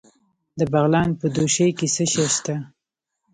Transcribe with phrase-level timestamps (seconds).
[0.59, 2.55] د بغلان په دوشي کې څه شی شته؟